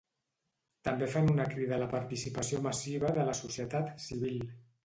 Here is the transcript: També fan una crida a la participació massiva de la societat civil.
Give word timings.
També 0.89 1.09
fan 1.15 1.29
una 1.33 1.45
crida 1.51 1.77
a 1.77 1.79
la 1.83 1.89
participació 1.93 2.63
massiva 2.69 3.15
de 3.19 3.29
la 3.31 3.39
societat 3.45 3.93
civil. 4.09 4.43